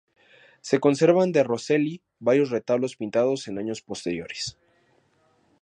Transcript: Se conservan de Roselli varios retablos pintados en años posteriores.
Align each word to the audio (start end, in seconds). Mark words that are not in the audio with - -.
Se 0.61 0.79
conservan 0.79 1.31
de 1.31 1.43
Roselli 1.43 2.01
varios 2.19 2.49
retablos 2.49 2.95
pintados 2.95 3.47
en 3.47 3.59
años 3.59 3.83
posteriores. 3.83 4.57